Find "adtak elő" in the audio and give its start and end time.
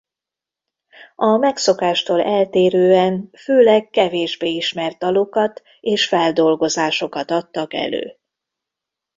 7.31-8.17